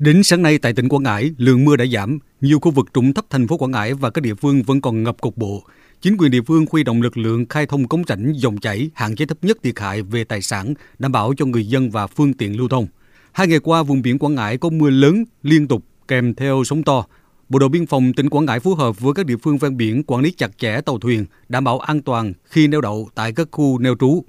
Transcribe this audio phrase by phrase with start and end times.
[0.00, 3.12] Đến sáng nay tại tỉnh Quảng Ngãi, lượng mưa đã giảm, nhiều khu vực trũng
[3.12, 5.62] thấp thành phố Quảng Ngãi và các địa phương vẫn còn ngập cục bộ.
[6.00, 9.16] Chính quyền địa phương huy động lực lượng khai thông cống rãnh dòng chảy, hạn
[9.16, 12.34] chế thấp nhất thiệt hại về tài sản, đảm bảo cho người dân và phương
[12.34, 12.86] tiện lưu thông.
[13.32, 16.82] Hai ngày qua, vùng biển Quảng Ngãi có mưa lớn liên tục kèm theo sóng
[16.82, 17.04] to.
[17.48, 20.02] Bộ đội biên phòng tỉnh Quảng Ngãi phối hợp với các địa phương ven biển
[20.02, 23.48] quản lý chặt chẽ tàu thuyền, đảm bảo an toàn khi neo đậu tại các
[23.50, 24.24] khu neo trú.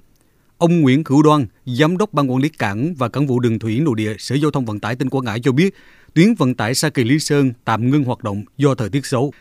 [0.62, 3.80] Ông Nguyễn Cửu Đoan, Giám đốc Ban quản lý cảng và cảng vụ đường thủy
[3.80, 5.74] nội địa Sở Giao thông Vận tải tỉnh Quảng Ngãi cho biết,
[6.14, 9.32] tuyến vận tải Sa Kỳ Lý Sơn tạm ngưng hoạt động do thời tiết xấu.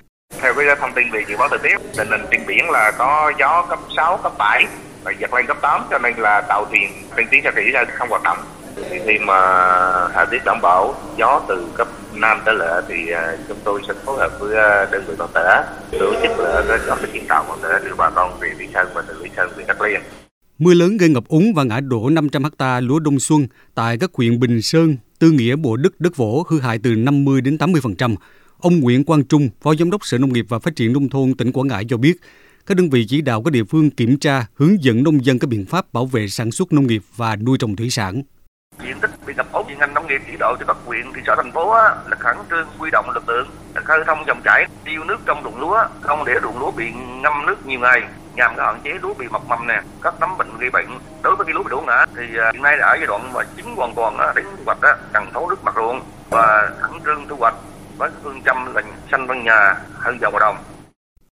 [0.41, 3.33] Theo cái thông tin về dự báo thời tiết, tình hình trên biển là có
[3.39, 4.65] gió cấp 6, cấp 7
[5.03, 7.71] và giật lên cấp 8 cho nên là tàu thuyền trên tuyến Sa Kỳ Lý
[7.73, 8.37] Sơn không hoạt động.
[8.89, 9.37] Thì khi mà
[10.13, 13.93] thời tiết đảm bảo gió từ cấp 5 tới lệ thì à, chúng tôi sẽ
[14.05, 17.43] phối hợp với à, đơn vị vận tải tổ chức là các cái chuyến tàu
[17.43, 20.01] vận tải đưa bà con về Lý Sơn và từ Lý Sơn về Cát Liên.
[20.63, 24.09] Mưa lớn gây ngập úng và ngã đổ 500 ha lúa đông xuân tại các
[24.13, 28.15] huyện Bình Sơn, Tư Nghĩa, Bộ Đức, Đức Võ hư hại từ 50 đến 80%.
[28.59, 31.33] Ông Nguyễn Quang Trung, Phó Giám đốc Sở Nông nghiệp và Phát triển Nông thôn
[31.33, 32.13] tỉnh Quảng Ngãi cho biết,
[32.65, 35.47] các đơn vị chỉ đạo các địa phương kiểm tra, hướng dẫn nông dân các
[35.47, 38.21] biện pháp bảo vệ sản xuất nông nghiệp và nuôi trồng thủy sản.
[38.83, 41.35] Diện tích bị ngập úng ngành nông nghiệp chỉ đạo cho các huyện, thị xã,
[41.35, 45.03] thành phố á, là khẩn trương huy động lực lượng khơi thông dòng chảy, tiêu
[45.03, 46.85] nước trong ruộng lúa, không để ruộng lúa bị
[47.21, 48.01] ngâm nước nhiều ngày
[48.35, 50.87] nhằm hạn chế lúa bị mọc mầm nè, các nấm bệnh gây bệnh.
[51.21, 53.33] Đối với cái lúa bị đổ ngã thì à, hiện nay đã ở giai đoạn
[53.33, 54.77] mà chín hoàn toàn á, đến thu hoạch
[55.13, 57.55] cần thấu nước mặt ruộng và khẩn trương thu hoạch
[57.97, 60.57] với phương châm là xanh văn nhà hơn giàu vào đồng